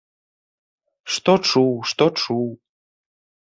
Што 1.17 1.33
чуў, 1.51 1.71
што 1.93 2.05
чуў? 2.25 2.45